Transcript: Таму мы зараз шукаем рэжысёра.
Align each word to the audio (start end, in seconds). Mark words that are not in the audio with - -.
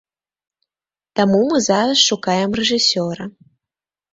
Таму 1.19 1.41
мы 1.51 1.57
зараз 1.67 1.97
шукаем 2.09 2.59
рэжысёра. 2.61 3.23